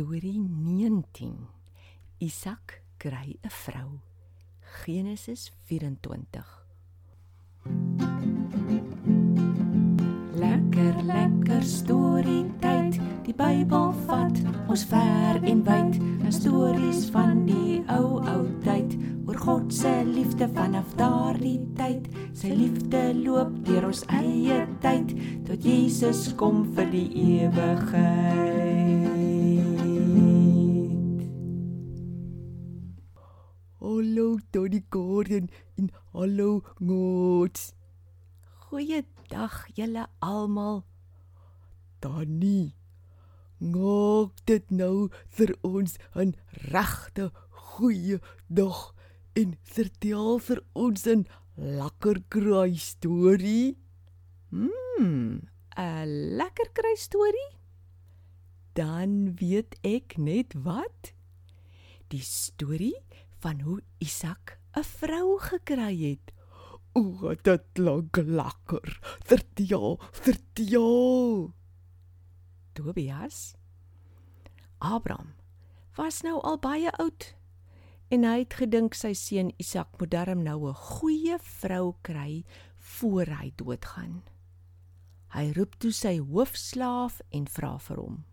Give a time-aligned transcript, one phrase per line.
[0.00, 1.36] Storie 19.
[2.18, 4.00] Isak kry 'n vrou.
[4.84, 6.64] Genesis 24.
[10.32, 13.00] Lekker lekker storie tyd.
[13.24, 16.00] Die Bybel vat ons ver en wyd.
[16.00, 18.96] 'n Stories van die ou ou tyd
[19.26, 22.08] oor God se liefde vanaf daardie tyd.
[22.32, 25.12] Sy liefde loop deur ons eie tyd
[25.44, 27.10] tot Jesus kom vir die
[27.44, 28.40] ewigheid.
[34.30, 37.72] Hallo Tony Gordon en hallo Ngots.
[38.68, 40.84] Goeiedag julle almal.
[41.98, 42.76] Tannie.
[43.58, 46.36] Maak dit nou vir ons 'n
[46.70, 48.94] regte goeie dag
[49.34, 51.26] en vertel vir ons 'n
[51.56, 53.78] lekker kraai storie.
[54.50, 55.42] Mm,
[55.76, 56.06] 'n
[56.38, 57.50] lekker kry storie.
[58.74, 61.14] Dan weet ek net wat.
[62.08, 63.02] Die storie
[63.40, 66.32] van hoe Isak 'n vrou gekry het.
[66.92, 68.98] O, dit klink lekker.
[69.24, 71.52] Vertel, vertel.
[72.72, 73.54] Tobias.
[74.78, 75.34] Abraham
[75.96, 77.34] was nou al baie oud
[78.10, 82.44] en hy het gedink sy seun Isak moet darm nou 'n goeie vrou kry
[82.76, 84.22] voor hy doodgaan.
[85.30, 88.24] Hy roep toe sy hoofslaaf en vra vir hom: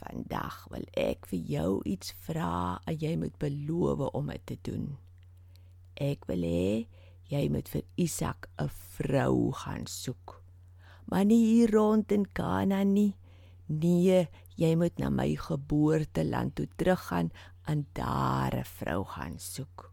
[0.00, 4.96] "Vandag wil ek vir jou iets vra en jy moet beloof om dit te doen.
[5.96, 6.86] Ek wil hê
[7.30, 10.42] jy moet vir Isak 'n vrou gaan soek.
[11.06, 13.16] Maar nie hier rond in Kanaan nie.
[13.66, 17.30] Nee, jy moet na my geboorteland toe teruggaan
[17.66, 19.92] en daar 'n vrou gaan soek."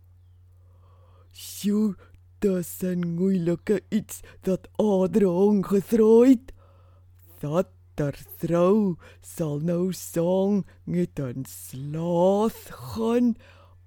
[1.32, 1.96] Sjoe,
[2.40, 6.54] dis 'n moeilike iets dat Adrang gevra het.
[7.40, 12.58] Dat ter vrou sal nou sang met 'n slaaf
[12.94, 13.36] gaan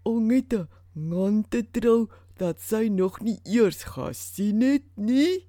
[0.02, 5.48] om met 'n man te trou dat sy nog nie eers gesien het nie.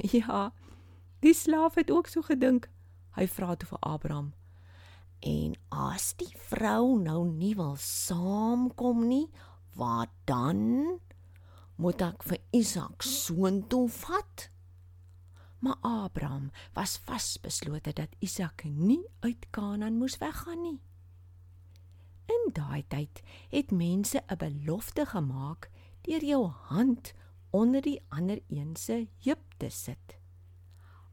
[0.16, 0.52] Ja,
[1.20, 2.68] die slaaf het ook so gedink.
[3.16, 4.32] Hy vra toe vir Abraham:
[5.20, 9.28] "En as die vrou nou nie wil saamkom nie,
[9.74, 10.98] wat dan?
[11.76, 14.50] Moet ek vir Isak soontoe vat?"
[15.60, 20.80] Maar Abraham was vasbeslote dat Isak nie uit Kanaan moes weggaan nie.
[22.26, 25.70] In daai tyd het mense 'n belofte gemaak
[26.02, 27.12] deur jou hand
[27.50, 30.16] onder die ander een se heup te sit.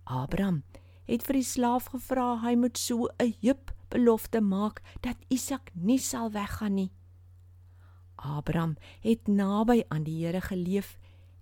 [0.03, 0.63] Abraham
[1.05, 5.99] het vir die slaaf gevra hy moet so 'n heup belofte maak dat Isak nie
[5.99, 6.91] sal weggaan nie.
[8.15, 10.97] Abraham het naby aan die Here geleef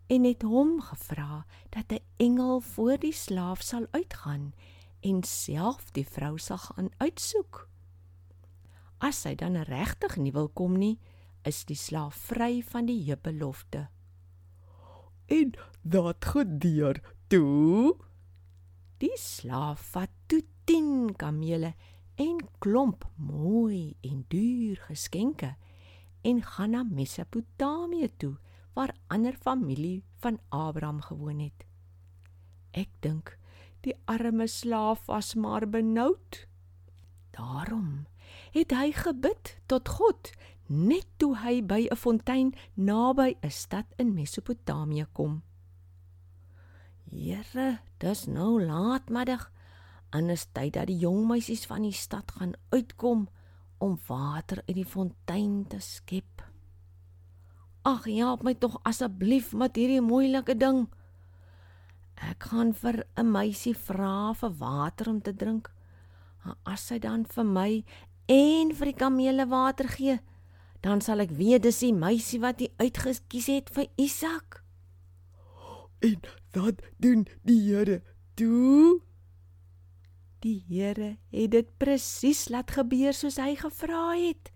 [0.07, 4.53] en het hom gevra dat 'n engel voor die slaaf sal uitgaan
[4.99, 7.69] en self die vrou sal gaan uitsoek.
[8.97, 10.99] As hy dan regtig nie wil kom nie,
[11.43, 13.89] is die slaaf vry van die heupbelofte.
[15.25, 17.97] En dat gebeur toe
[18.97, 21.73] Die slaaf vat toe 10 kamele
[22.16, 25.49] en klomp mooi en duur geskenke
[26.23, 28.37] en gaan na Mesopotamië toe
[28.75, 31.66] waar ander familie van Abraham gewoon het.
[32.75, 33.38] Ek dink
[33.86, 36.46] die arme slaaf was maar benoud.
[37.35, 38.06] Daarom
[38.56, 40.31] het hy gebid tot God
[40.68, 45.44] net toe hy by 'n fontein naby 'n stad in Mesopotamië kom.
[47.12, 49.52] Here, dis nou laatmiddag.
[50.09, 53.28] Anders tyd dat die jong meisies van die stad gaan uitkom
[53.78, 56.44] om water uit die fontein te skep.
[57.85, 60.88] Ag, help my tog asseblief met hierdie moeilike ding.
[62.18, 65.69] Ek gaan vir 'n meisie vra vir water om te drink.
[66.66, 67.84] As sy dan vir my
[68.28, 70.19] en vir die kamele water gee,
[70.81, 74.63] dan sal ek weet dis die meisie wat hy uitgekies het vir Isak.
[76.02, 76.22] En
[76.53, 78.02] wat doen die Here
[78.34, 79.02] toe?
[80.41, 84.54] Die Here het dit presies laat gebeur soos hy gevra het.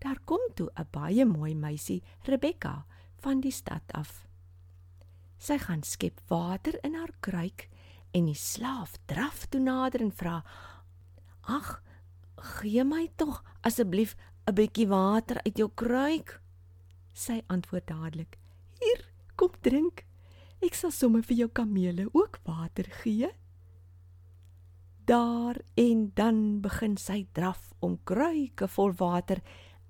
[0.00, 2.86] Daar kom toe 'n baie mooi meisie, Rebekka,
[3.20, 4.26] van die stad af.
[5.38, 7.68] Sy gaan skep water in haar kruik
[8.10, 10.44] en die slaaf draf toe nader en vra:
[11.40, 11.82] "Ag,
[12.36, 14.16] gee my tog asseblief
[14.46, 16.40] 'n bietjie water uit jou kruik."
[17.12, 18.38] Sy antwoord dadelik:
[18.80, 19.04] "Hier,
[19.36, 20.04] kom drink."
[20.60, 23.30] Ek sal sommer vir jou kamele ook water gee.
[25.04, 29.40] Daar en dan begin sy draf om kruike vol water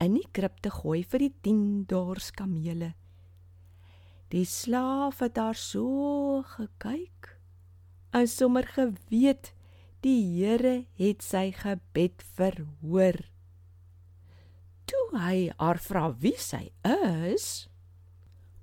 [0.00, 2.94] in die krib te gooi vir die 10 dors kamele.
[4.30, 7.34] Die slaaf het daar so gekyk
[8.14, 9.52] en sommer geweet
[10.00, 13.18] Die Here het sy gebed verhoor.
[14.88, 17.68] Toe hy haar vra wie sy is,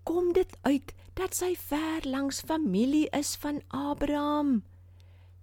[0.02, 4.64] kom dit uit dat sy ver langs familie is van Abraham.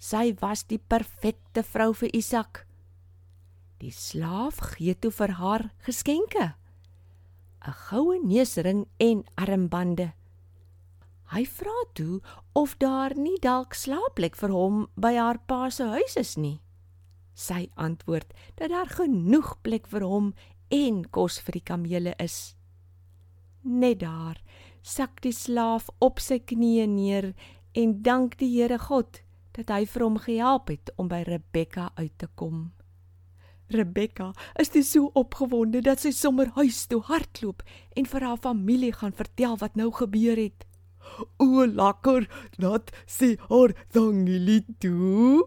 [0.02, 2.64] Sy was die perfekte vrou vir Isak.
[3.84, 6.44] Die slaaf gee toe vir haar geskenke:
[7.68, 10.06] 'n goue neusring en armbande.
[11.34, 12.22] Hy vra toe
[12.54, 16.60] of daar nie dalk slaapplek vir hom by haar pa se huis is nie.
[17.34, 20.32] Sy antwoord dat daar genoeg plek vir hom
[20.70, 22.56] en kos vir die kamele is.
[23.64, 24.40] Net daar
[24.80, 27.34] sak die slaaf op sy knieë neer
[27.74, 29.20] en dank die Here God
[29.52, 32.72] dat hy vir hom gehelp het om by Rebekka uit te kom.
[33.74, 37.64] Rebekka is te so opgewonde dat sy sommer huis toe hardloop
[37.98, 40.64] en vir haar familie gaan vertel wat nou gebeur het.
[41.38, 42.28] O, lekker,
[42.62, 45.44] laat sê haar dankie toe.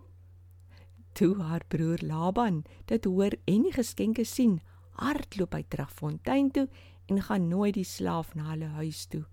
[1.18, 4.59] Toe haar broer Laban dit hoor en die geskenke sien,
[5.01, 6.68] hardloop hy terug fontein toe
[7.07, 9.24] en gaan nooi die slaaf na hulle huis toe.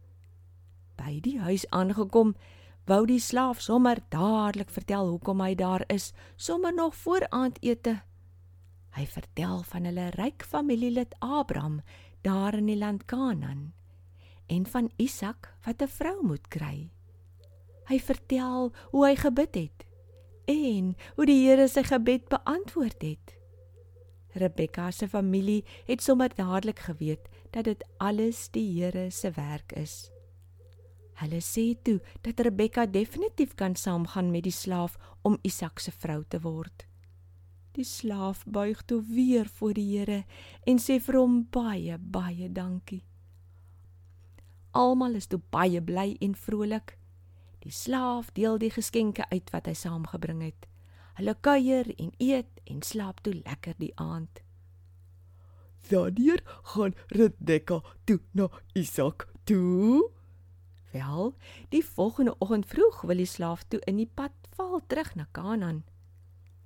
[0.96, 2.34] By die huis aangekom,
[2.86, 8.00] wou die slaaf sommer dadelik vertel hoekom hy daar is, sommer nog voor aandete.
[8.94, 11.80] Hy vertel van hulle ryk familielid Abraham
[12.22, 13.72] daar in die land Kanaan
[14.46, 16.90] en van Isak wat 'n vrou moet kry.
[17.88, 19.86] Hy vertel hoe hy gebid het
[20.46, 23.34] en hoe die Here sy gebed beantwoord het.
[24.34, 30.10] Rebekka se familie het sommer dadelik geweet dat dit alles die Here se werk is.
[31.14, 36.24] Hulle sê toe dat Rebekka definitief kan saamgaan met die slaaf om Isak se vrou
[36.28, 36.86] te word.
[37.74, 40.22] Die slaaf buig toe weer voor die Here
[40.62, 43.02] en sê vir hom baie baie dankie.
[44.74, 46.94] Almal is toe baie bly en vrolik.
[47.66, 50.68] Die slaaf deel die geskenke uit wat hy saamgebring het.
[51.18, 54.42] Hulle kuier en eet en slaap toe lekker die aand.
[55.90, 56.42] Daardeur
[56.74, 60.10] gaan Rebekka toe na Isak toe.
[60.92, 61.34] Wel,
[61.74, 65.82] die volgende oggend vroeg wil die slaaf toe in die pad val terug na Kanaan.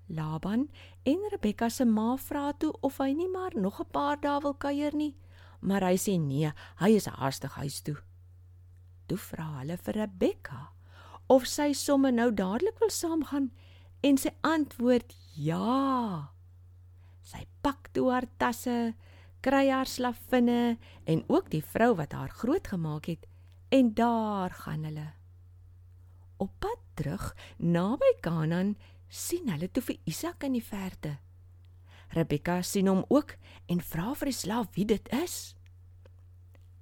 [0.09, 0.69] Laban
[1.05, 4.55] en Rebekka se ma vra toe of hy nie maar nog 'n paar dae wil
[4.55, 5.15] kuier nie
[5.61, 7.97] maar hy sê nee, hy is haastig huis toe.
[9.09, 10.61] Toe vra hulle vir Rebekka
[11.33, 13.51] of sy sommer nou dadelik wil saamgaan
[14.07, 16.31] en sy antwoord ja.
[17.27, 18.95] Sy pak toe haar tasse,
[19.45, 23.27] kry haar slavinne en ook die vrou wat haar grootgemaak het
[23.75, 25.09] en daar gaan hulle.
[26.39, 28.77] Op pad terug naby Kanaan
[29.09, 31.19] sien hulle toe vir Isak in die verte.
[32.17, 33.37] Rebekka sien hom ook
[33.69, 35.55] en vra vir die slaaf wie dit is.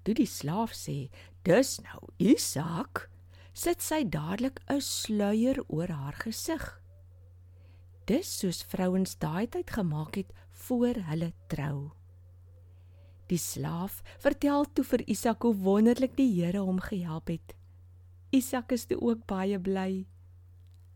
[0.06, 1.10] Toe die slaaf sê,
[1.42, 3.10] "Dis nou Isak,"
[3.52, 6.82] sit sy dadelik 'n sluier oor haar gesig.
[8.06, 11.90] Dis soos vrouens daai tyd gemaak het voor hulle trou.
[13.26, 17.54] Die slaaf vertel toe vir Isak hoe wonderlik die Here hom gehelp het.
[18.30, 20.06] Isak is toe ook baie bly.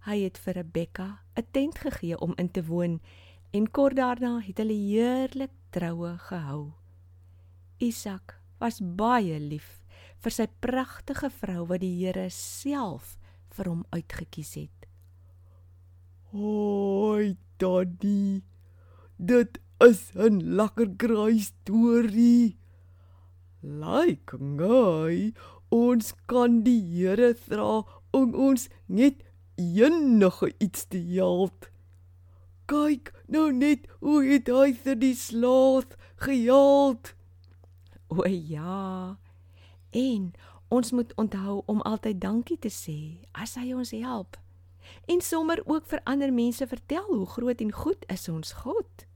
[0.08, 3.00] Hy het vir Rebekka 'n tent gegee om in te woon
[3.52, 6.73] en kort daarna het hulle heerlik troue gehou.
[7.79, 9.82] Isak was baie lief
[10.20, 13.19] vir sy pragtige vrou wat die Here self
[13.56, 14.87] vir hom uitgekies het.
[16.32, 18.43] Hoi, Daddy.
[19.19, 22.57] Dit is 'n lekker kraai storie.
[23.62, 25.35] Like ngai,
[25.69, 29.30] ons kan die Here vra om ons net
[29.61, 31.69] enige iets te help.
[32.71, 37.12] Kyk nou net hoe het hy vir die slaaf gehelp.
[38.09, 39.19] O ja.
[39.90, 40.33] En
[40.69, 44.38] ons moet onthou om altyd dankie te sê as hy ons help.
[45.11, 49.07] En sommer ook vir ander mense vertel hoe groot en goed is ons God.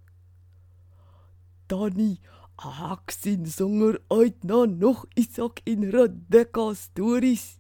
[1.66, 2.18] Danny,
[2.62, 7.58] ek sien songer uit na nog Isak en Rebekka stories.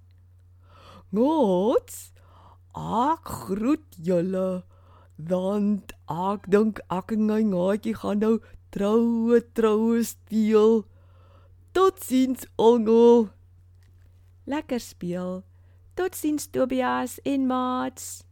[1.14, 2.10] Gods,
[2.74, 4.64] ek groet julle
[5.30, 8.38] want ek dink ek en my maatjie gaan nou
[8.74, 10.82] troue troue speel.
[11.74, 13.30] Totsiens Ongel.
[14.50, 15.42] Lekker speel.
[15.94, 18.24] Totsiens Tobias en Mats.